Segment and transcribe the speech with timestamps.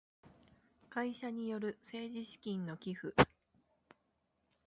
[0.89, 3.13] 会社による政治資金の寄付